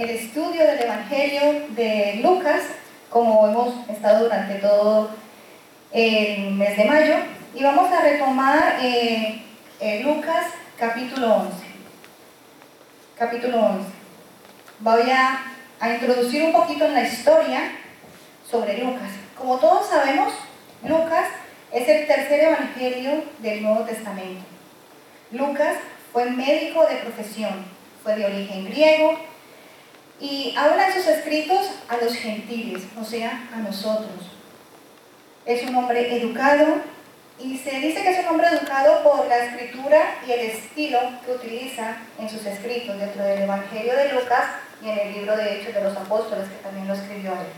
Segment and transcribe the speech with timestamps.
[0.00, 2.62] el estudio del Evangelio de Lucas,
[3.10, 5.10] como hemos estado durante todo
[5.92, 7.16] el mes de mayo,
[7.54, 9.42] y vamos a retomar eh,
[10.02, 10.46] Lucas
[10.78, 11.52] capítulo 11.
[13.18, 13.88] Capítulo 11.
[14.78, 15.42] Voy a,
[15.78, 17.72] a introducir un poquito en la historia
[18.50, 19.10] sobre Lucas.
[19.36, 20.32] Como todos sabemos,
[20.82, 21.26] Lucas
[21.72, 24.46] es el tercer evangelio del Nuevo Testamento.
[25.30, 25.76] Lucas
[26.10, 27.66] fue médico de profesión,
[28.02, 29.29] fue de origen griego
[30.20, 34.30] y habla en sus escritos a los gentiles, o sea, a nosotros.
[35.46, 36.82] Es un hombre educado
[37.38, 41.32] y se dice que es un hombre educado por la escritura y el estilo que
[41.32, 44.44] utiliza en sus escritos dentro del Evangelio de Lucas
[44.82, 47.48] y en el libro de Hechos de los Apóstoles, que también lo escribió él.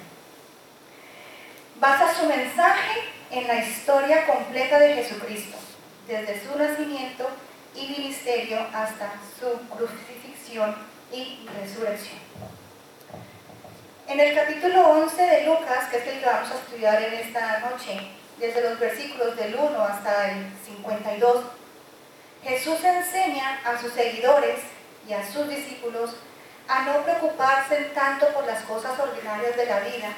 [1.80, 3.00] Basa su mensaje
[3.32, 5.58] en la historia completa de Jesucristo,
[6.06, 7.28] desde su nacimiento
[7.74, 10.76] y ministerio hasta su crucifixión
[11.12, 12.20] y resurrección.
[14.12, 17.60] En el capítulo 11 de Lucas, que es el que vamos a estudiar en esta
[17.60, 17.98] noche,
[18.36, 21.44] desde los versículos del 1 hasta el 52,
[22.44, 24.60] Jesús enseña a sus seguidores
[25.08, 26.14] y a sus discípulos
[26.68, 30.12] a no preocuparse tanto por las cosas ordinarias de la vida,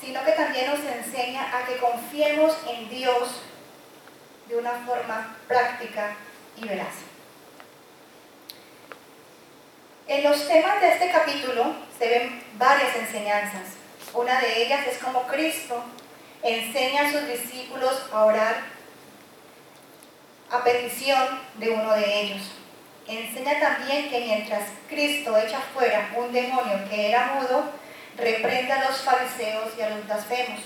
[0.00, 3.40] sino que también nos enseña a que confiemos en Dios
[4.48, 6.14] de una forma práctica
[6.56, 6.94] y veraz.
[10.06, 13.68] En los temas de este capítulo se ven varias enseñanzas.
[14.12, 15.82] Una de ellas es como Cristo
[16.42, 18.56] enseña a sus discípulos a orar
[20.50, 22.42] a petición de uno de ellos.
[23.08, 27.70] Enseña también que mientras Cristo echa fuera un demonio que era mudo,
[28.16, 30.60] reprende a los fariseos y a los blasfemos.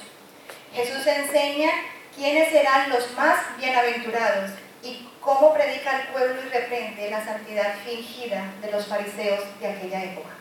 [0.75, 1.71] Jesús enseña
[2.15, 4.51] quiénes serán los más bienaventurados
[4.83, 10.05] y cómo predica al pueblo y reprende la santidad fingida de los fariseos de aquella
[10.05, 10.40] época.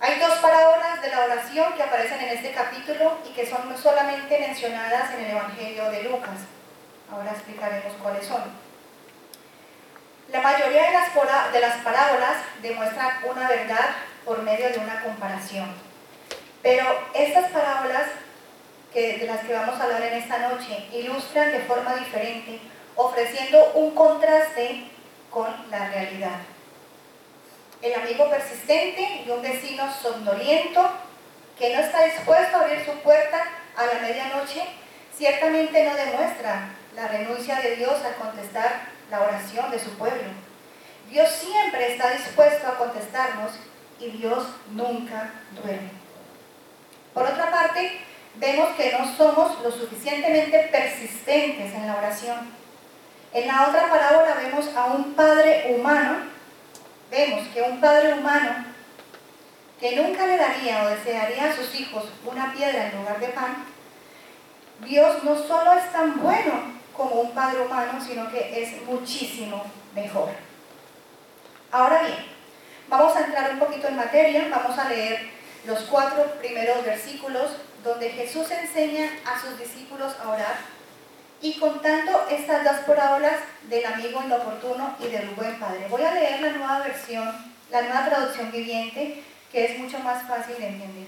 [0.00, 4.38] Hay dos parábolas de la oración que aparecen en este capítulo y que son solamente
[4.38, 6.38] mencionadas en el Evangelio de Lucas.
[7.10, 8.42] Ahora explicaremos cuáles son.
[10.30, 10.92] La mayoría de
[11.60, 13.90] las, parábolas demuestran una verdad
[14.24, 15.74] por medio de una comparación.
[16.62, 16.84] Pero
[17.14, 18.08] estas parábolas
[18.92, 22.60] que, de las que vamos a hablar en esta noche ilustran de forma diferente,
[22.94, 24.90] ofreciendo un contraste
[25.30, 26.38] con la realidad.
[27.82, 30.88] El amigo persistente y un vecino somnoliento
[31.58, 33.44] que no está dispuesto a abrir su puerta
[33.76, 34.62] a la medianoche,
[35.16, 40.28] ciertamente no demuestra la renuncia de Dios a contestar la oración de su pueblo.
[41.10, 43.52] Dios siempre está dispuesto a contestarnos
[43.98, 45.90] y Dios nunca duerme.
[47.14, 48.00] Por otra parte,
[48.36, 52.52] vemos que no somos lo suficientemente persistentes en la oración.
[53.32, 56.18] En la otra parábola vemos a un padre humano,
[57.10, 58.66] vemos que un padre humano
[59.80, 63.64] que nunca le daría o desearía a sus hijos una piedra en lugar de pan,
[64.80, 69.64] Dios no solo es tan bueno como un padre humano, sino que es muchísimo
[69.94, 70.30] mejor.
[71.70, 72.18] Ahora bien,
[72.88, 75.30] vamos a entrar un poquito en materia, vamos a leer
[75.64, 77.52] los cuatro primeros versículos
[77.84, 80.56] donde Jesús enseña a sus discípulos a orar
[81.40, 83.36] y contando estas dos parábolas
[83.68, 85.86] del amigo inoportuno y del buen padre.
[85.88, 87.28] Voy a leer la nueva versión,
[87.70, 89.22] la nueva traducción viviente,
[89.52, 91.06] que es mucho más fácil de entender.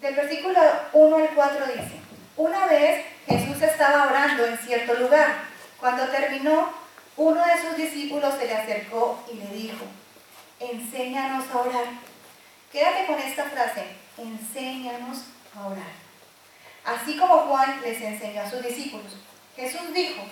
[0.00, 0.60] Del versículo
[0.92, 2.00] 1 al 4 dice,
[2.36, 5.50] una vez Jesús estaba orando en cierto lugar.
[5.78, 6.72] Cuando terminó,
[7.16, 9.84] uno de sus discípulos se le acercó y le dijo,
[10.58, 11.84] enséñanos a orar.
[12.72, 13.84] Quédate con esta frase,
[14.16, 15.24] enséñanos
[15.56, 16.09] a orar.
[16.84, 19.16] Así como Juan les enseñó a sus discípulos.
[19.56, 20.22] Jesús dijo,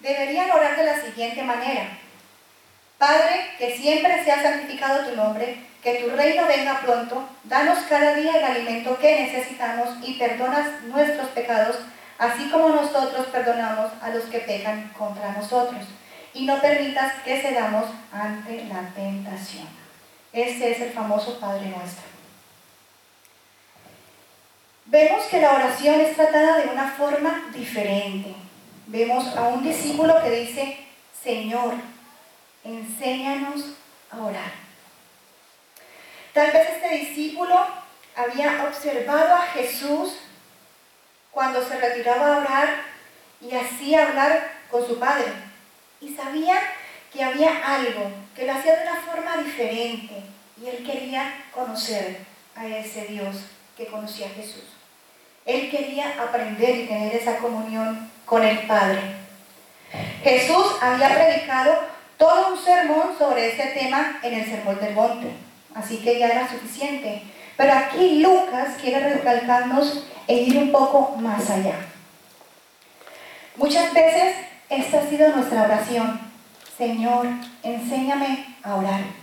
[0.00, 1.98] deberían orar de la siguiente manera.
[2.98, 8.36] Padre, que siempre sea santificado tu nombre, que tu reino venga pronto, danos cada día
[8.36, 11.78] el alimento que necesitamos y perdonas nuestros pecados,
[12.18, 15.82] así como nosotros perdonamos a los que pecan contra nosotros.
[16.34, 19.66] Y no permitas que cedamos ante la tentación.
[20.32, 22.11] Ese es el famoso Padre nuestro.
[24.92, 28.34] Vemos que la oración es tratada de una forma diferente.
[28.88, 30.86] Vemos a un discípulo que dice,
[31.24, 31.72] Señor,
[32.62, 33.72] enséñanos
[34.10, 34.52] a orar.
[36.34, 37.66] Tal vez este discípulo
[38.14, 40.18] había observado a Jesús
[41.30, 42.82] cuando se retiraba a orar
[43.40, 45.32] y hacía hablar con su padre.
[46.02, 46.60] Y sabía
[47.10, 50.22] que había algo que lo hacía de una forma diferente.
[50.62, 52.18] Y él quería conocer
[52.54, 53.36] a ese Dios
[53.74, 54.81] que conocía a Jesús.
[55.44, 59.00] Él quería aprender y tener esa comunión con el Padre.
[60.22, 61.74] Jesús había predicado
[62.16, 65.32] todo un sermón sobre este tema en el Sermón del Monte,
[65.74, 67.22] así que ya era suficiente.
[67.56, 71.74] Pero aquí Lucas quiere recalcarnos e ir un poco más allá.
[73.56, 74.36] Muchas veces
[74.70, 76.20] esta ha sido nuestra oración.
[76.78, 77.26] Señor,
[77.62, 79.21] enséñame a orar.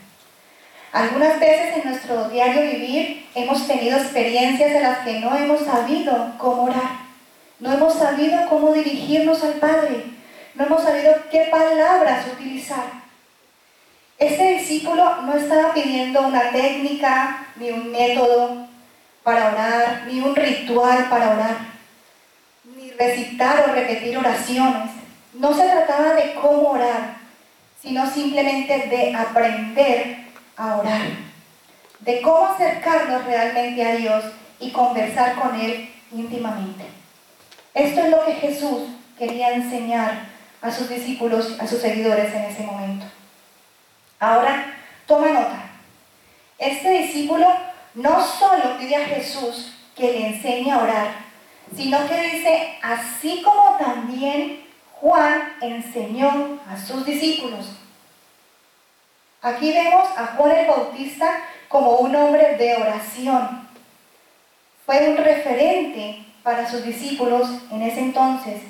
[0.92, 6.34] Algunas veces en nuestro diario vivir hemos tenido experiencias en las que no hemos sabido
[6.38, 7.10] cómo orar.
[7.60, 10.06] No hemos sabido cómo dirigirnos al Padre.
[10.56, 12.86] No hemos sabido qué palabras utilizar.
[14.18, 18.68] Este discípulo no estaba pidiendo una técnica, ni un método
[19.24, 21.58] para orar, ni un ritual para orar,
[22.76, 24.92] ni recitar o repetir oraciones.
[25.34, 27.18] No se trataba de cómo orar,
[27.82, 30.29] sino simplemente de aprender
[30.60, 31.02] a orar,
[32.02, 34.26] de cómo acercarnos realmente a Dios
[34.60, 36.84] y conversar con Él íntimamente.
[37.74, 38.82] Esto es lo que Jesús
[39.18, 40.28] quería enseñar
[40.62, 43.06] a sus discípulos, a sus seguidores en ese momento.
[44.20, 44.74] Ahora,
[45.08, 45.64] toma nota.
[46.58, 47.48] Este discípulo
[47.94, 51.08] no solo pide a Jesús que le enseñe a orar,
[51.74, 57.78] sino que dice, así como también Juan enseñó a sus discípulos.
[59.42, 63.68] Aquí vemos a Juan el Bautista como un hombre de oración.
[64.86, 68.62] Fue un referente para sus discípulos en ese entonces.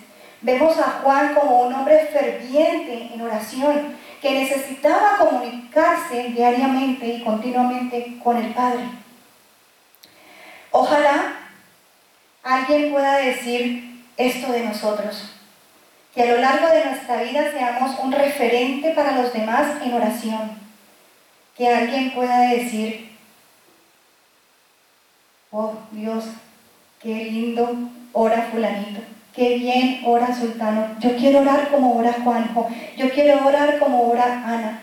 [0.41, 8.19] Vemos a Juan como un hombre ferviente en oración, que necesitaba comunicarse diariamente y continuamente
[8.23, 8.83] con el Padre.
[10.71, 11.35] Ojalá
[12.43, 15.38] alguien pueda decir esto de nosotros,
[16.19, 20.51] que a lo largo de nuestra vida seamos un referente para los demás en oración,
[21.55, 23.11] que alguien pueda decir,
[25.49, 26.25] oh Dios,
[27.01, 27.73] qué lindo
[28.11, 28.99] ora fulanito,
[29.33, 32.67] qué bien ora sultano, yo quiero orar como ora Juanjo,
[32.97, 34.81] yo quiero orar como ora Ana,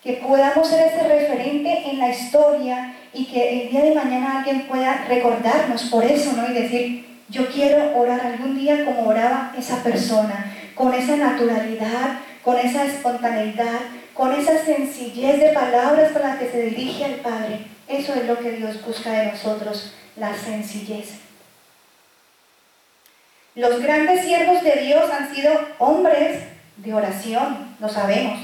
[0.00, 4.68] que podamos ser ese referente en la historia y que el día de mañana alguien
[4.68, 6.48] pueda recordarnos por eso, ¿no?
[6.48, 12.56] Y decir, yo quiero orar algún día como oraba esa persona, con esa naturalidad, con
[12.56, 13.80] esa espontaneidad,
[14.14, 17.66] con esa sencillez de palabras con las que se dirige al Padre.
[17.88, 21.14] Eso es lo que Dios busca de nosotros, la sencillez.
[23.56, 26.44] Los grandes siervos de Dios han sido hombres
[26.76, 28.38] de oración, lo sabemos.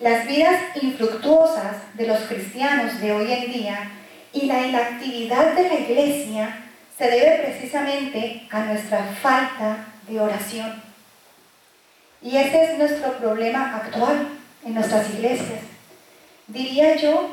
[0.00, 3.90] Las vidas infructuosas de los cristianos de hoy en día
[4.32, 6.56] y la inactividad de la iglesia
[6.96, 10.89] se debe precisamente a nuestra falta de oración.
[12.22, 14.28] Y ese es nuestro problema actual
[14.64, 15.60] en nuestras iglesias.
[16.46, 17.30] Diría yo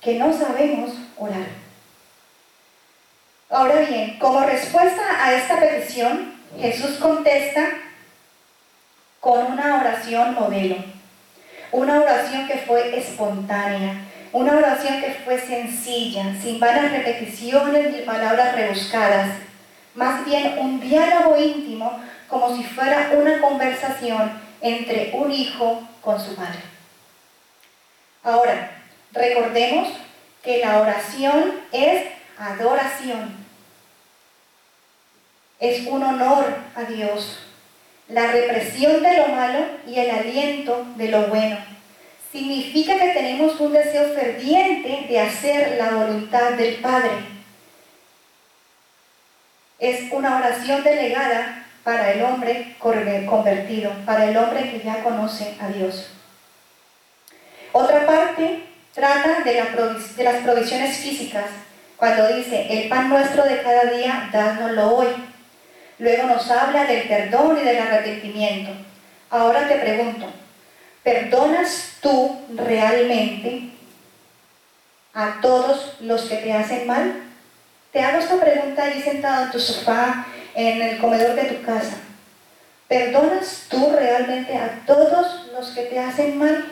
[0.00, 1.46] que no sabemos orar.
[3.50, 7.68] Ahora bien, como respuesta a esta petición, Jesús contesta
[9.20, 10.76] con una oración modelo.
[11.70, 13.94] Una oración que fue espontánea,
[14.32, 19.30] una oración que fue sencilla, sin vanas repeticiones ni palabras rebuscadas.
[19.94, 22.00] Más bien un diálogo íntimo
[22.32, 26.60] como si fuera una conversación entre un hijo con su padre.
[28.24, 28.70] Ahora,
[29.12, 29.88] recordemos
[30.42, 32.06] que la oración es
[32.38, 33.36] adoración.
[35.60, 37.38] Es un honor a Dios
[38.08, 41.58] la represión de lo malo y el aliento de lo bueno.
[42.32, 47.10] Significa que tenemos un deseo ferviente de hacer la voluntad del Padre.
[49.78, 55.68] Es una oración delegada para el hombre convertido, para el hombre que ya conoce a
[55.68, 56.10] Dios.
[57.72, 59.54] Otra parte trata de,
[60.24, 61.46] las provisiones físicas,
[61.96, 65.08] cuando dice, el pan nuestro de cada día, dánoslo hoy
[66.02, 68.72] Luego nos habla del perdón y del arrepentimiento.
[69.30, 70.26] Ahora te pregunto,
[71.04, 73.70] ¿perdonas tú realmente
[75.14, 77.22] a todos los que te hacen mal?
[77.92, 81.96] Te hago esta pregunta ahí sentado en tu sofá, en el comedor de tu casa.
[82.88, 86.64] ¿Perdonas tú realmente a todos los que te hacen mal?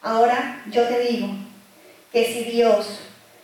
[0.00, 1.28] Ahora yo te digo
[2.12, 3.00] que si Dios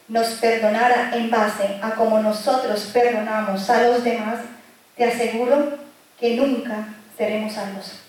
[0.09, 4.41] nos perdonara en base a como nosotros perdonamos a los demás,
[4.97, 5.79] te aseguro
[6.19, 8.01] que nunca seremos salvos.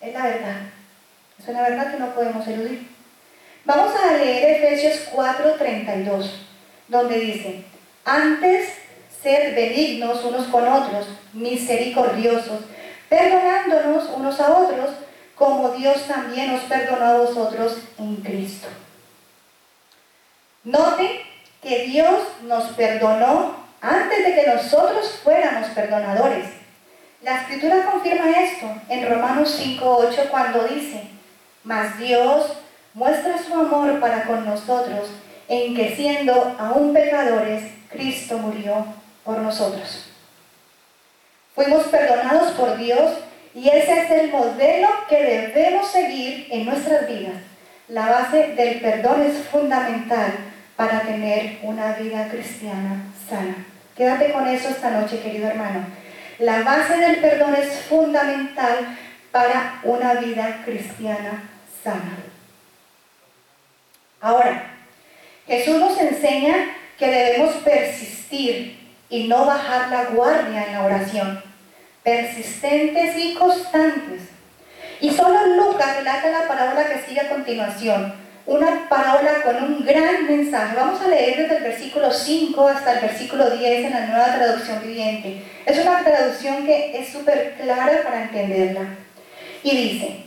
[0.00, 0.56] Es la verdad.
[1.38, 2.88] Es una verdad que no podemos eludir.
[3.64, 6.30] Vamos a leer Efesios 4:32,
[6.88, 7.64] donde dice,
[8.04, 8.77] antes
[9.22, 12.60] sed benignos unos con otros, misericordiosos,
[13.08, 14.90] perdonándonos unos a otros,
[15.34, 18.68] como Dios también os perdonó a vosotros en Cristo.
[20.64, 21.22] Note
[21.62, 26.46] que Dios nos perdonó antes de que nosotros fuéramos perdonadores.
[27.22, 31.02] La escritura confirma esto en Romanos 5.8 cuando dice,
[31.64, 32.52] Mas Dios
[32.94, 35.08] muestra su amor para con nosotros
[35.48, 38.84] en que siendo aún pecadores, Cristo murió
[39.28, 40.06] por nosotros.
[41.54, 43.12] Fuimos perdonados por Dios
[43.54, 47.34] y ese es el modelo que debemos seguir en nuestras vidas.
[47.88, 50.32] La base del perdón es fundamental
[50.76, 53.66] para tener una vida cristiana sana.
[53.94, 55.84] Quédate con eso esta noche, querido hermano.
[56.38, 58.96] La base del perdón es fundamental
[59.30, 61.50] para una vida cristiana
[61.84, 62.16] sana.
[64.22, 64.70] Ahora,
[65.46, 66.54] Jesús nos enseña
[66.98, 68.77] que debemos persistir
[69.10, 71.42] y no bajar la guardia en la oración.
[72.02, 74.22] Persistentes y constantes.
[75.00, 78.14] Y solo Lucas relata la parábola que sigue a continuación.
[78.46, 80.74] Una parábola con un gran mensaje.
[80.74, 84.80] Vamos a leer desde el versículo 5 hasta el versículo 10 en la nueva traducción
[84.82, 85.42] viviente.
[85.66, 88.88] Es una traducción que es súper clara para entenderla.
[89.62, 90.24] Y dice,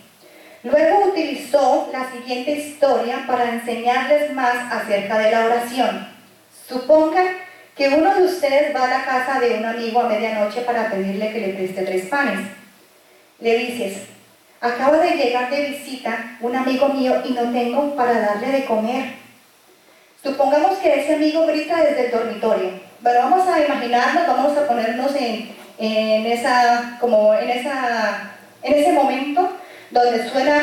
[0.63, 6.07] luego utilizó la siguiente historia para enseñarles más acerca de la oración.
[6.67, 7.40] Supongan
[7.75, 11.31] que uno de ustedes va a la casa de un amigo a medianoche para pedirle
[11.31, 12.39] que le preste tres panes.
[13.39, 14.03] Le dices,
[14.59, 19.13] acaba de llegar de visita un amigo mío y no tengo para darle de comer.
[20.23, 22.69] Supongamos que ese amigo grita desde el dormitorio.
[22.99, 28.31] Bueno, vamos a imaginarnos, vamos a ponernos en, en esa, como en esa
[28.63, 29.49] en ese momento
[29.89, 30.59] donde suena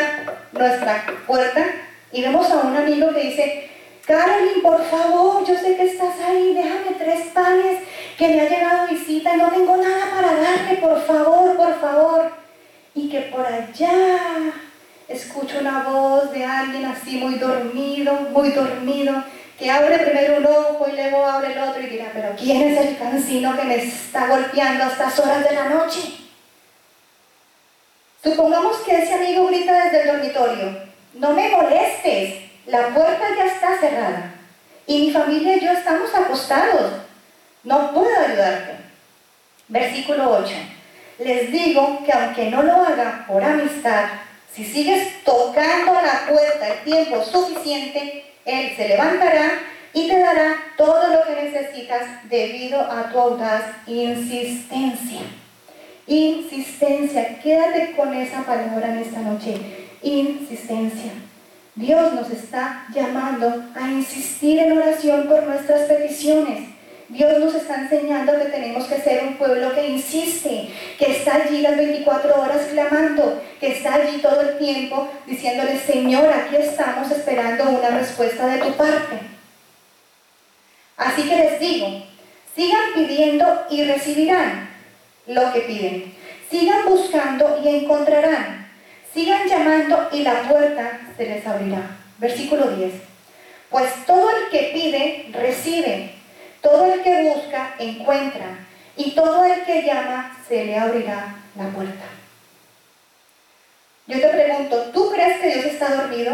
[0.53, 1.65] nuestra puerta
[2.13, 3.71] y vemos a un amigo que dice,
[4.09, 7.81] Carolyn, por favor, yo sé que estás ahí, déjame tres panes
[8.17, 12.33] que me ha llegado visita y no tengo nada para darte, por favor, por favor.
[12.95, 14.55] Y que por allá
[15.09, 19.25] escucho una voz de alguien así muy dormido, muy dormido,
[19.59, 22.87] que abre primero un ojo y luego abre el otro y dirá, pero ¿quién es
[22.87, 26.01] el cansino que me está golpeando a estas horas de la noche?
[28.25, 30.79] Supongamos que ese amigo grita desde el dormitorio,
[31.13, 34.35] no me molestes, la puerta ya está cerrada
[34.87, 36.93] y mi familia y yo estamos acostados,
[37.65, 38.77] no puedo ayudarte.
[39.69, 40.55] Versículo 8.
[41.19, 44.05] Les digo que aunque no lo haga por amistad,
[44.55, 49.61] si sigues tocando la puerta el tiempo suficiente, Él se levantará
[49.93, 55.21] y te dará todo lo que necesitas debido a tu audaz insistencia.
[56.07, 59.57] Insistencia, quédate con esa palabra en esta noche.
[60.03, 61.13] Insistencia.
[61.79, 66.71] Dios nos está llamando a insistir en oración por nuestras peticiones.
[67.09, 71.61] Dios nos está enseñando que tenemos que ser un pueblo que insiste, que está allí
[71.61, 77.71] las 24 horas clamando, que está allí todo el tiempo diciéndole, Señor, aquí estamos esperando
[77.71, 79.21] una respuesta de tu parte.
[80.97, 82.03] Así que les digo,
[82.57, 84.69] sigan pidiendo y recibirán
[85.29, 86.15] lo que piden.
[86.51, 88.58] Sigan buscando y encontrarán.
[89.13, 91.97] Sigan llamando y la puerta se les abrirá.
[92.19, 92.93] Versículo 10.
[93.71, 96.15] Pues todo el que pide, recibe.
[96.61, 98.67] Todo el que busca, encuentra.
[98.97, 102.05] Y todo el que llama, se le abrirá la puerta.
[104.07, 106.33] Yo te pregunto, ¿tú crees que Dios está dormido?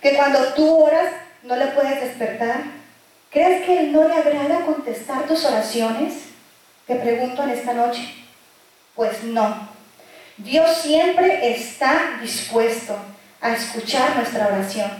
[0.00, 2.62] ¿Que cuando tú oras no le puedes despertar?
[3.30, 6.14] ¿Crees que Él no le agrada contestar tus oraciones?
[6.86, 8.14] Te pregunto en esta noche.
[8.94, 9.73] Pues no.
[10.36, 12.96] Dios siempre está dispuesto
[13.40, 14.90] a escuchar nuestra oración.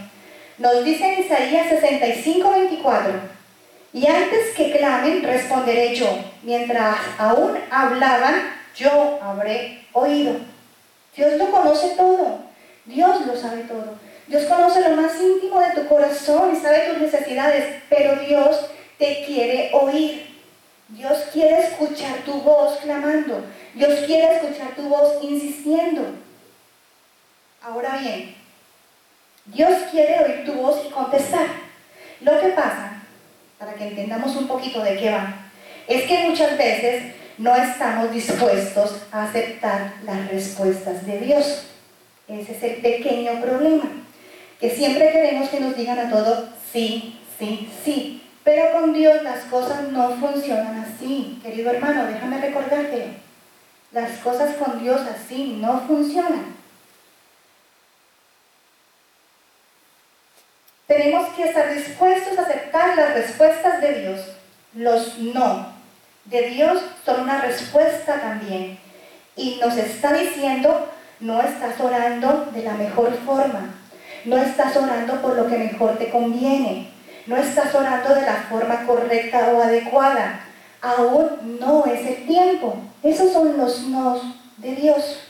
[0.59, 3.13] Nos dice en Isaías 65, 24,
[3.93, 6.09] y antes que clamen, responderé yo.
[6.43, 10.37] Mientras aún hablaban, yo habré oído.
[11.17, 12.41] Dios lo conoce todo.
[12.85, 13.95] Dios lo sabe todo.
[14.27, 18.67] Dios conoce lo más íntimo de tu corazón y sabe tus necesidades, pero Dios
[18.99, 20.34] te quiere oír.
[20.89, 23.45] Dios quiere escuchar tu voz clamando.
[23.75, 26.03] Dios quiere escuchar tu voz insistiendo.
[27.63, 28.35] Ahora bien,
[29.47, 31.47] Dios quiere oír tu voz y contestar.
[32.21, 33.03] Lo que pasa,
[33.59, 35.35] para que entendamos un poquito de qué va,
[35.87, 41.67] es que muchas veces no estamos dispuestos a aceptar las respuestas de Dios.
[42.29, 43.85] Ese es el pequeño problema,
[44.61, 48.24] que siempre queremos que nos digan a todo sí, sí, sí.
[48.45, 51.41] Pero con Dios las cosas no funcionan así.
[51.43, 53.17] Querido hermano, déjame recordarte,
[53.91, 56.55] las cosas con Dios así no funcionan.
[60.87, 64.21] Tenemos que estar dispuestos a aceptar las respuestas de Dios.
[64.75, 65.73] Los no
[66.27, 68.79] de Dios son una respuesta también.
[69.37, 73.75] Y nos está diciendo, no estás orando de la mejor forma.
[74.27, 76.94] No estás orando por lo que mejor te conviene
[77.27, 80.41] no estás orando de la forma correcta o adecuada.
[80.83, 82.77] Aún no es el tiempo.
[83.03, 84.23] Esos son los nos
[84.59, 85.21] de Dios.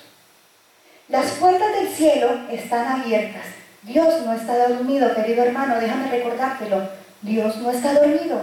[1.08, 3.46] Las puertas del cielo están abiertas.
[3.82, 6.88] Dios no está dormido, querido hermano, déjame recordártelo.
[7.20, 8.40] Dios no está dormido.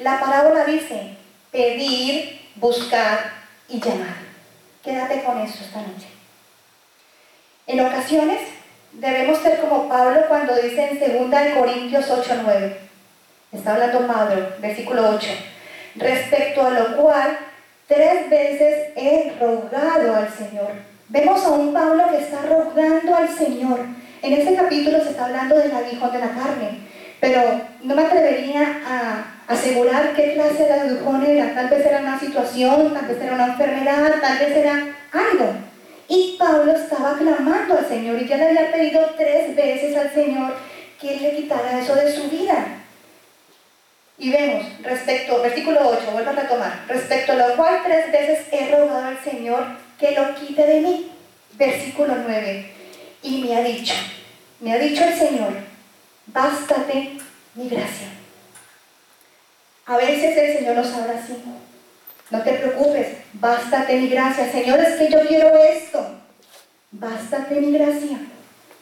[0.00, 1.16] La parábola dice,
[1.50, 3.18] pedir, buscar
[3.68, 4.24] y llamar.
[4.82, 6.06] Quédate con eso esta noche.
[7.66, 8.40] En ocasiones
[8.92, 12.83] debemos ser como Pablo cuando dice en 2 Corintios 8:9.
[13.54, 15.28] Está hablando Pablo, versículo 8.
[15.94, 17.38] Respecto a lo cual,
[17.86, 20.72] tres veces he rogado al Señor.
[21.08, 23.80] Vemos a un Pablo que está rogando al Señor.
[24.22, 26.80] En este capítulo se está hablando del aguijón de la carne,
[27.20, 31.54] pero no me atrevería a asegurar qué clase de aguijón era.
[31.54, 34.72] Tal vez era una situación, tal vez era una enfermedad, tal vez era
[35.12, 35.52] algo.
[36.08, 40.54] Y Pablo estaba clamando al Señor y ya le había pedido tres veces al Señor
[41.00, 42.83] que él le quitara eso de su vida.
[44.16, 48.70] Y vemos, respecto, versículo 8, vuelvo a retomar, respecto a lo cual tres veces he
[48.70, 49.64] rogado al Señor
[49.98, 51.10] que lo quite de mí.
[51.54, 52.70] Versículo 9,
[53.22, 53.94] y me ha dicho,
[54.58, 55.52] me ha dicho el Señor,
[56.26, 57.12] bástate
[57.54, 58.08] mi gracia.
[59.86, 61.36] A veces el Señor nos habla así,
[62.30, 64.50] no te preocupes, bástate mi gracia.
[64.50, 66.04] Señor, es que yo quiero esto.
[66.90, 68.18] Bástate mi gracia.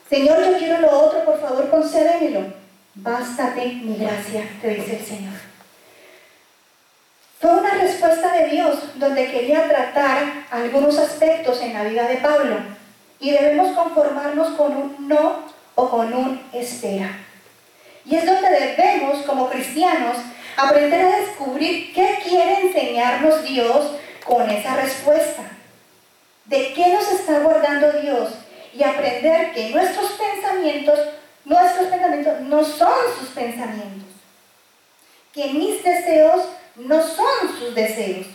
[0.09, 2.62] Señor, yo quiero lo otro, por favor, concédemelo.
[2.95, 5.33] Bástate mi gracia, te dice el Señor.
[7.41, 12.57] Fue una respuesta de Dios donde quería tratar algunos aspectos en la vida de Pablo
[13.19, 17.19] y debemos conformarnos con un no o con un espera.
[18.05, 20.19] Y es donde debemos, como cristianos,
[20.57, 23.93] aprender a descubrir qué quiere enseñarnos Dios
[24.25, 25.43] con esa respuesta.
[26.45, 28.31] ¿De qué nos está guardando Dios?
[28.75, 30.99] Y aprender que nuestros pensamientos,
[31.45, 34.09] nuestros pensamientos no son sus pensamientos.
[35.33, 36.43] Que mis deseos
[36.77, 38.27] no son sus deseos.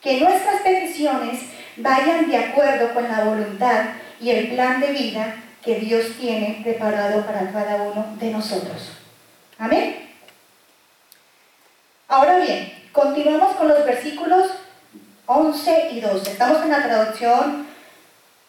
[0.00, 1.40] Que nuestras peticiones
[1.76, 3.84] vayan de acuerdo con la voluntad
[4.20, 8.92] y el plan de vida que Dios tiene preparado para cada uno de nosotros.
[9.58, 10.08] Amén.
[12.08, 14.48] Ahora bien, continuamos con los versículos
[15.26, 16.30] 11 y 12.
[16.30, 17.66] Estamos en la traducción,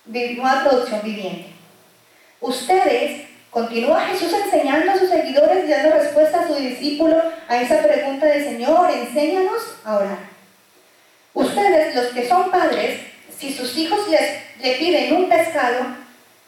[0.06, 1.48] nueva traducción viviente.
[2.40, 7.82] Ustedes, continúa Jesús enseñando a sus seguidores y dando respuesta a su discípulo a esa
[7.82, 10.18] pregunta del Señor, enséñanos a orar.
[11.34, 13.02] Ustedes, los que son padres,
[13.38, 15.86] si sus hijos les, le piden un pescado,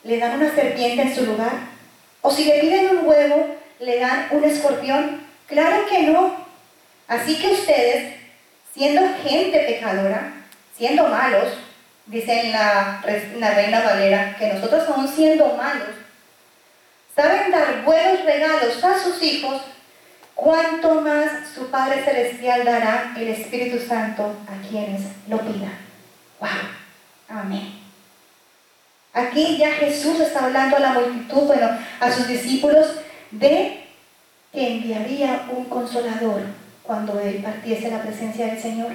[0.04, 1.52] le dan una serpiente en su lugar.
[2.22, 5.22] O si le piden un huevo, le dan un escorpión.
[5.48, 6.36] Claro que no.
[7.08, 8.16] Así que ustedes,
[8.74, 10.34] siendo gente pecadora,
[10.78, 11.50] siendo malos,
[12.06, 15.90] dice en la, Reina Valera, que nosotros aún siendo malos,
[17.16, 19.62] saben dar buenos regalos a sus hijos,
[20.36, 25.78] cuánto más su Padre Celestial dará el Espíritu Santo a quienes lo pidan.
[26.40, 26.50] ¡Wow!
[27.30, 27.80] Amén.
[29.14, 31.70] Aquí ya Jesús está hablando a la multitud, bueno,
[32.00, 32.88] a sus discípulos,
[33.32, 33.86] de
[34.52, 36.42] que enviaría un consolador
[36.84, 38.92] cuando Él partiese la presencia del Señor.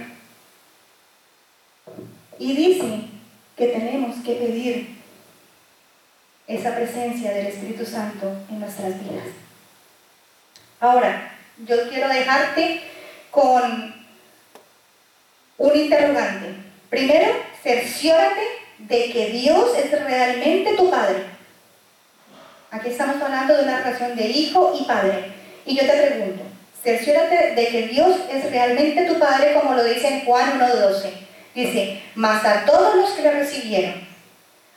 [2.39, 3.01] Y dice
[3.57, 4.96] que tenemos que pedir
[6.47, 9.27] esa presencia del Espíritu Santo en nuestras vidas.
[10.81, 11.33] Ahora,
[11.67, 12.83] yo quiero dejarte
[13.31, 13.95] con
[15.59, 16.55] un interrogante.
[16.91, 17.33] Primero,
[17.63, 18.43] cerciórate
[18.79, 21.25] de que Dios es realmente tu Padre.
[22.71, 25.33] Aquí estamos hablando de una relación de hijo y padre.
[25.65, 26.43] Y yo te pregunto,
[26.87, 31.11] Cerciórate de que Dios es realmente tu Padre, como lo dice en Juan 1.12.
[31.53, 34.06] Dice, mas a todos los que le recibieron,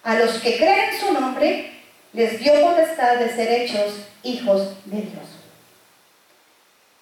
[0.04, 1.72] a los que creen en su nombre,
[2.14, 5.26] les dio potestad de ser hechos hijos de Dios.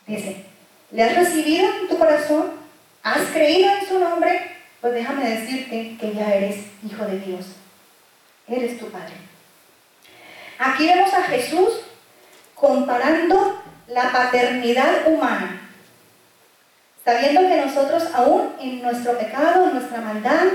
[0.05, 0.45] Dice,
[0.91, 2.51] ¿le has recibido en tu corazón?
[3.03, 4.57] ¿Has creído en su nombre?
[4.81, 7.45] Pues déjame decirte que ya eres hijo de Dios.
[8.47, 9.13] Eres tu Padre.
[10.57, 11.81] Aquí vemos a Jesús
[12.55, 15.69] comparando la paternidad humana,
[17.05, 20.45] sabiendo que nosotros aún en nuestro pecado, en nuestra maldad,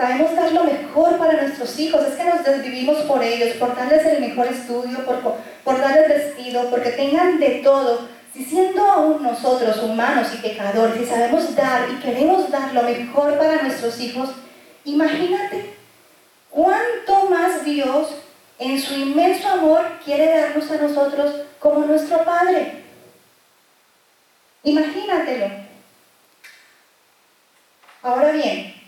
[0.00, 4.06] sabemos dar lo mejor para nuestros hijos, es que nos desvivimos por ellos, por darles
[4.06, 5.20] el mejor estudio, por,
[5.62, 8.08] por darles vestido, porque tengan de todo.
[8.32, 13.36] Si siendo aún nosotros humanos y pecadores y sabemos dar y queremos dar lo mejor
[13.36, 14.30] para nuestros hijos,
[14.86, 15.74] imagínate
[16.48, 18.08] cuánto más Dios
[18.58, 22.84] en su inmenso amor quiere darnos a nosotros como nuestro Padre.
[24.62, 25.50] Imagínatelo.
[28.02, 28.79] Ahora bien,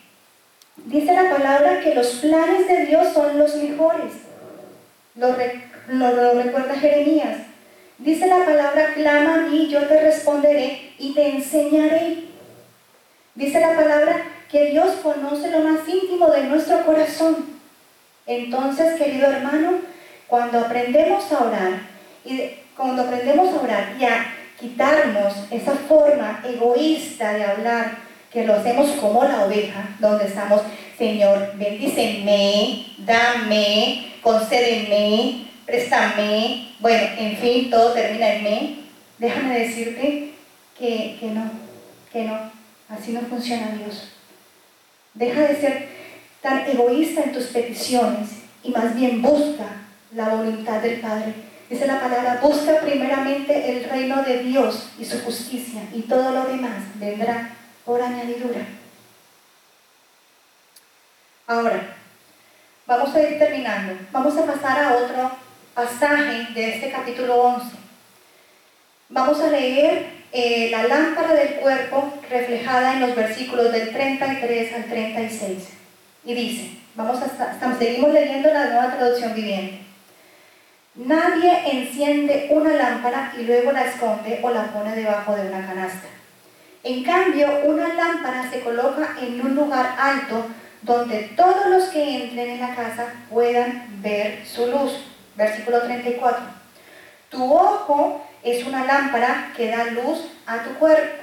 [0.76, 4.12] dice la palabra que los planes de Dios son los mejores.
[5.14, 5.34] Lo,
[6.42, 7.38] recuerda Jeremías.
[7.98, 12.24] Dice la palabra, clama a mí, yo te responderé y te enseñaré.
[13.34, 17.46] Dice la palabra que Dios conoce lo más íntimo de nuestro corazón.
[18.26, 19.78] Entonces, querido hermano,
[20.26, 21.72] cuando aprendemos a orar,
[22.24, 24.26] y cuando aprendemos a orar y a
[24.58, 27.98] quitarnos esa forma egoísta de hablar,
[28.32, 30.62] que lo hacemos como la oveja, donde estamos,
[30.96, 38.76] Señor, bendíceme, dame, concédeme, préstame, bueno, en fin, todo termina en me.
[39.18, 40.32] Déjame decirte
[40.78, 41.50] que, que no,
[42.12, 42.50] que no,
[42.88, 44.08] así no funciona Dios.
[45.14, 45.88] Deja de ser
[46.40, 48.30] tan egoísta en tus peticiones
[48.64, 49.66] y más bien busca
[50.14, 51.34] la voluntad del Padre.
[51.68, 56.44] Dice la palabra, busca primeramente el reino de Dios y su justicia y todo lo
[56.46, 57.50] demás vendrá
[57.84, 58.66] por añadidura.
[61.46, 61.96] Ahora,
[62.86, 63.98] vamos a ir terminando.
[64.12, 65.30] Vamos a pasar a otro
[65.74, 67.66] pasaje de este capítulo 11.
[69.08, 74.84] Vamos a leer eh, la lámpara del cuerpo reflejada en los versículos del 33 al
[74.84, 75.68] 36.
[76.24, 79.80] Y dice, vamos a, estamos, seguimos leyendo la nueva traducción viviente.
[80.94, 86.08] Nadie enciende una lámpara y luego la esconde o la pone debajo de una canasta.
[86.84, 90.46] En cambio, una lámpara se coloca en un lugar alto
[90.82, 94.92] donde todos los que entren en la casa puedan ver su luz.
[95.36, 96.44] Versículo 34.
[97.30, 101.22] Tu ojo es una lámpara que da luz a tu cuerpo.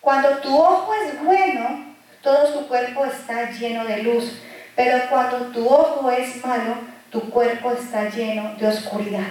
[0.00, 4.40] Cuando tu ojo es bueno, todo su cuerpo está lleno de luz.
[4.76, 6.76] Pero cuando tu ojo es malo,
[7.10, 9.26] tu cuerpo está lleno de oscuridad.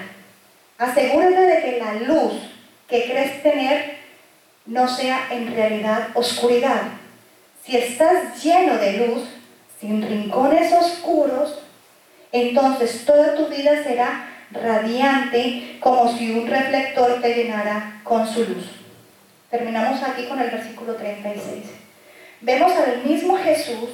[0.77, 2.33] Asegúrate de que la luz
[2.89, 3.96] que crees tener
[4.67, 6.83] no sea en realidad oscuridad.
[7.63, 9.23] Si estás lleno de luz,
[9.79, 11.59] sin rincones oscuros,
[12.31, 18.65] entonces toda tu vida será radiante como si un reflector te llenara con su luz.
[19.49, 21.63] Terminamos aquí con el versículo 36.
[22.41, 23.89] Vemos al mismo Jesús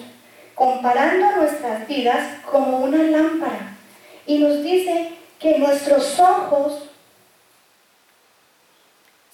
[0.55, 3.75] comparando nuestras vidas como una lámpara
[4.25, 6.89] y nos dice que nuestros ojos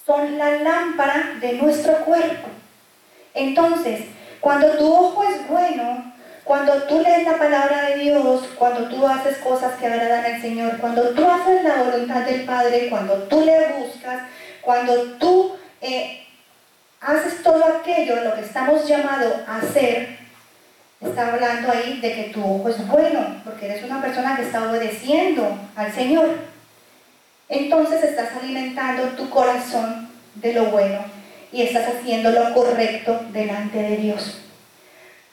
[0.10, 2.48] son la lámpara de nuestro cuerpo.
[3.36, 4.06] Entonces,
[4.39, 6.12] cuando tu ojo es bueno,
[6.43, 10.80] cuando tú lees la palabra de Dios, cuando tú haces cosas que agradan al Señor,
[10.80, 14.24] cuando tú haces la voluntad del Padre, cuando tú le buscas,
[14.62, 16.26] cuando tú eh,
[17.02, 20.17] haces todo aquello, lo que estamos llamados a hacer,
[21.00, 24.67] está hablando ahí de que tu ojo es bueno, porque eres una persona que está
[24.67, 26.59] obedeciendo al Señor.
[27.50, 31.00] Entonces estás alimentando tu corazón de lo bueno
[31.52, 34.42] y estás haciendo lo correcto delante de Dios.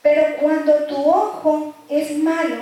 [0.00, 2.56] Pero cuando tu ojo es malo,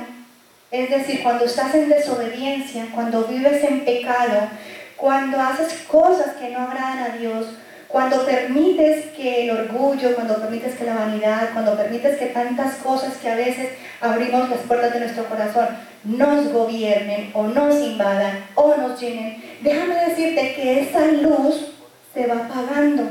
[0.72, 4.48] es decir, cuando estás en desobediencia, cuando vives en pecado,
[4.96, 7.46] cuando haces cosas que no agradan a Dios,
[7.86, 13.14] cuando permites que el orgullo, cuando permites que la vanidad, cuando permites que tantas cosas
[13.18, 13.68] que a veces
[14.00, 15.68] abrimos las puertas de nuestro corazón
[16.04, 21.72] nos gobiernen o nos invadan o nos llenen, déjame decirte que esa luz
[22.12, 23.10] se va apagando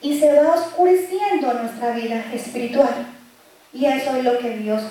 [0.00, 3.06] y se va oscureciendo nuestra vida espiritual.
[3.72, 4.82] Y eso es lo que Dios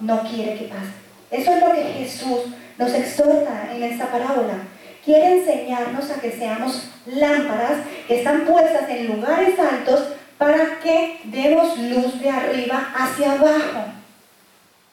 [0.00, 0.90] no quiere que pase.
[1.30, 2.40] Eso es lo que Jesús
[2.76, 4.58] nos exhorta en esta parábola.
[5.04, 11.78] Quiere enseñarnos a que seamos lámparas que están puestas en lugares altos para que demos
[11.78, 13.84] luz de arriba hacia abajo.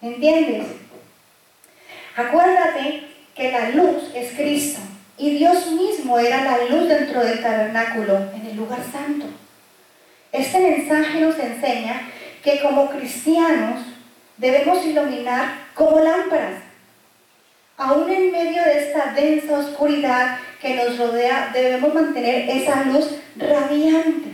[0.02, 0.83] ¿Entiendes?
[2.16, 4.82] Acuérdate que la luz es Cristo
[5.18, 9.26] y Dios mismo era la luz dentro del tabernáculo, en el lugar santo.
[10.32, 12.10] Este mensaje nos enseña
[12.44, 13.82] que como cristianos
[14.38, 16.62] debemos iluminar como lámparas.
[17.78, 24.30] Aún en medio de esta densa oscuridad que nos rodea, debemos mantener esa luz radiante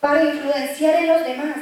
[0.00, 1.56] para influenciar en los demás.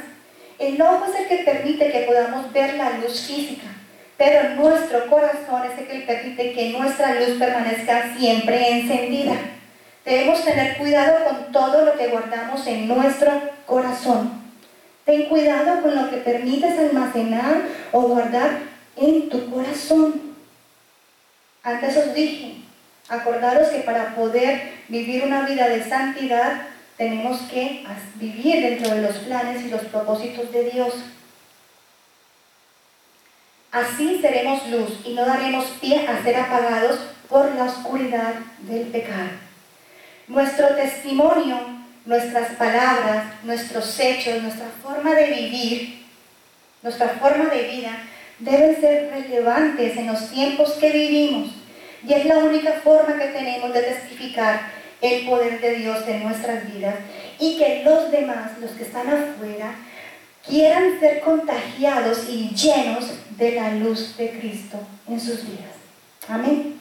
[0.59, 3.67] El ojo es el que permite que podamos ver la luz física,
[4.17, 9.33] pero nuestro corazón es el que permite que nuestra luz permanezca siempre encendida.
[10.05, 13.31] Debemos tener cuidado con todo lo que guardamos en nuestro
[13.65, 14.43] corazón.
[15.03, 18.59] Ten cuidado con lo que permites almacenar o guardar
[18.95, 20.35] en tu corazón.
[21.63, 22.57] Antes os dije,
[23.09, 27.83] acordaros que para poder vivir una vida de santidad tenemos que
[28.15, 30.93] vivir dentro de los planes y los propósitos de Dios.
[33.75, 39.31] Así seremos luz y no daremos pie a ser apagados por la oscuridad del pecado.
[40.27, 46.05] Nuestro testimonio nuestras palabras, nuestros hechos, nuestra forma de vivir,
[46.83, 47.97] nuestra forma de vida,
[48.39, 51.49] deben ser relevantes en los tiempos que vivimos.
[52.07, 54.61] Y es la única forma que tenemos de testificar
[55.01, 56.95] el poder de Dios en nuestras vidas
[57.39, 59.75] y que los demás, los que están afuera,
[60.47, 63.05] quieran ser contagiados y llenos
[63.37, 65.73] de la luz de Cristo en sus vidas.
[66.27, 66.75] Amén.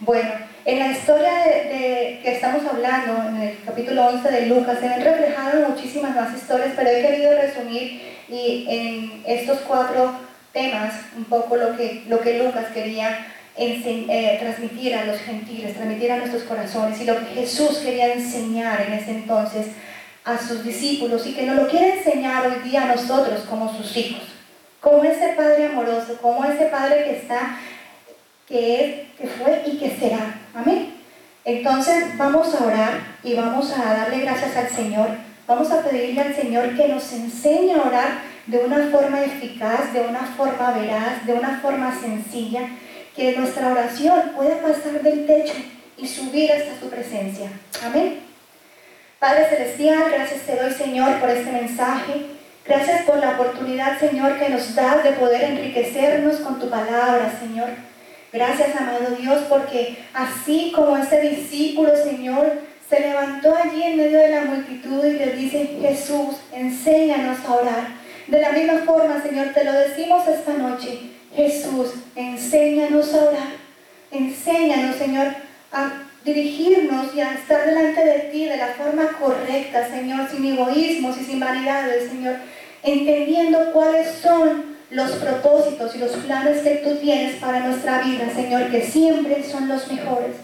[0.00, 0.30] Bueno,
[0.64, 5.02] en la historia de, que estamos hablando, en el capítulo 11 de Lucas, se ven
[5.02, 10.12] reflejadas muchísimas más historias, pero he querido resumir y en estos cuatro
[10.52, 16.12] temas un poco lo que, lo que Lucas quería eh, transmitir a los gentiles, transmitir
[16.12, 19.66] a nuestros corazones y lo que Jesús quería enseñar en ese entonces
[20.28, 23.96] a sus discípulos y que nos lo quiere enseñar hoy día a nosotros como sus
[23.96, 24.22] hijos,
[24.80, 27.56] como ese Padre amoroso, como ese Padre que está,
[28.46, 30.40] que es, que fue y que será.
[30.54, 30.94] Amén.
[31.44, 35.08] Entonces vamos a orar y vamos a darle gracias al Señor.
[35.46, 40.00] Vamos a pedirle al Señor que nos enseñe a orar de una forma eficaz, de
[40.00, 42.68] una forma veraz, de una forma sencilla
[43.16, 45.54] que nuestra oración pueda pasar del techo
[45.96, 47.50] y subir hasta su presencia.
[47.84, 48.27] Amén.
[49.18, 52.26] Padre Celestial, gracias te doy Señor por este mensaje.
[52.64, 57.70] Gracias por la oportunidad, Señor, que nos das de poder enriquecernos con tu palabra, Señor.
[58.32, 64.28] Gracias, amado Dios, porque así como ese discípulo, Señor, se levantó allí en medio de
[64.28, 67.88] la multitud y le dice, Jesús, enséñanos a orar.
[68.28, 70.96] De la misma forma, Señor, te lo decimos esta noche.
[71.34, 73.48] Jesús, enséñanos a orar.
[74.12, 75.26] Enséñanos, Señor,
[75.72, 81.18] a dirigirnos y a estar delante de ti de la forma correcta, Señor, sin egoísmos
[81.18, 82.36] y sin vanidades, Señor,
[82.82, 88.70] entendiendo cuáles son los propósitos y los planes que tú tienes para nuestra vida, Señor,
[88.70, 90.36] que siempre son los mejores.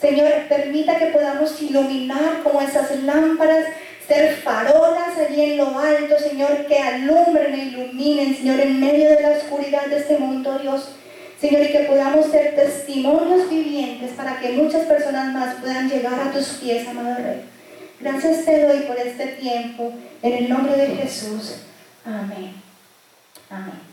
[0.00, 3.66] Señor, permita que podamos iluminar como esas lámparas
[4.06, 9.20] ser farolas allí en lo alto, Señor, que alumbren e iluminen, Señor, en medio de
[9.20, 10.97] la oscuridad de este mundo, Dios.
[11.40, 16.32] Señor, y que podamos ser testimonios vivientes para que muchas personas más puedan llegar a
[16.32, 17.42] tus pies, amado Rey.
[18.00, 21.60] Gracias te doy por este tiempo, en el nombre de Jesús.
[22.04, 22.54] Amén.
[23.50, 23.88] Amén.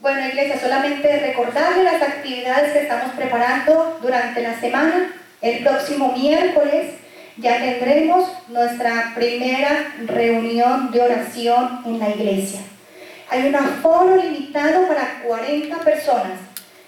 [0.00, 5.12] Bueno, iglesia, solamente recordarle las actividades que estamos preparando durante la semana.
[5.40, 6.94] El próximo miércoles
[7.36, 12.60] ya tendremos nuestra primera reunión de oración en la iglesia.
[13.30, 16.38] Hay un aforo limitado para 40 personas.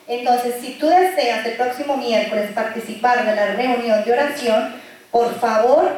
[0.06, 4.74] Entonces, si tú deseas el próximo miércoles participar de la reunión de oración,
[5.10, 5.90] por favor,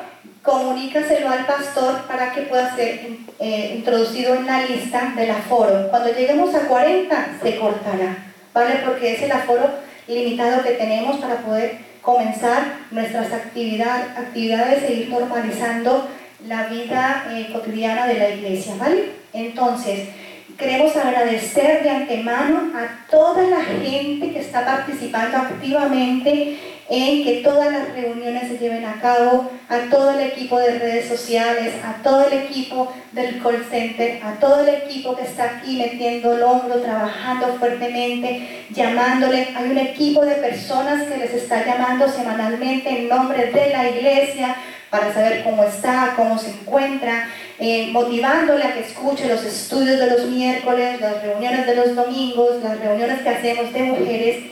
[0.43, 3.01] comunícaselo al pastor para que pueda ser
[3.41, 5.89] eh, introducido en la lista del aforo.
[5.91, 8.17] Cuando lleguemos a 40, se cortará,
[8.55, 8.83] ¿vale?
[8.85, 9.71] Porque es el aforo
[10.07, 16.09] limitado que tenemos para poder comenzar nuestras actividades e ir normalizando
[16.47, 19.11] la vida eh, cotidiana de la iglesia, ¿vale?
[19.33, 20.09] Entonces,
[20.57, 27.73] queremos agradecer de antemano a toda la gente que está participando activamente en que todas
[27.73, 32.29] las reuniones se lleven a cabo, a todo el equipo de redes sociales, a todo
[32.29, 36.81] el equipo del call center, a todo el equipo que está aquí metiendo el hombro,
[36.81, 39.49] trabajando fuertemente, llamándole.
[39.57, 44.57] Hay un equipo de personas que les está llamando semanalmente en nombre de la iglesia
[44.91, 50.11] para saber cómo está, cómo se encuentra, eh, motivándole a que escuche los estudios de
[50.11, 54.45] los miércoles, las reuniones de los domingos, las reuniones que hacemos de mujeres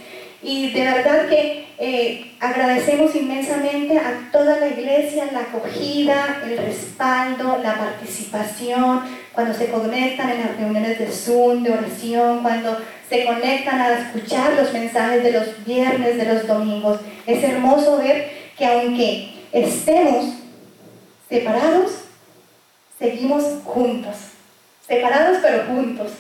[0.45, 7.59] y de verdad que eh, agradecemos inmensamente a toda la iglesia la acogida, el respaldo,
[7.63, 9.01] la participación,
[9.33, 12.77] cuando se conectan en las reuniones de Zoom, de oración, cuando
[13.09, 17.01] se conectan a escuchar los mensajes de los viernes, de los domingos.
[17.27, 20.35] Es hermoso ver que aunque estemos
[21.29, 21.93] separados,
[22.99, 24.17] seguimos juntos.
[24.87, 26.13] Separados pero juntos.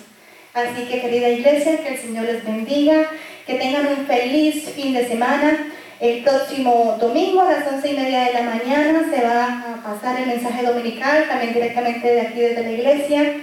[0.54, 3.06] Así que querida iglesia, que el Señor les bendiga.
[3.46, 5.66] Que tengan un feliz fin de semana.
[6.00, 10.20] El próximo domingo a las once y media de la mañana se va a pasar
[10.20, 13.34] el mensaje dominical, también directamente de aquí desde la iglesia.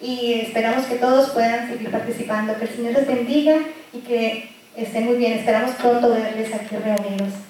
[0.00, 2.56] Y esperamos que todos puedan seguir participando.
[2.56, 3.56] Que el Señor les bendiga
[3.92, 5.32] y que estén muy bien.
[5.34, 7.49] Esperamos pronto verles aquí reunidos.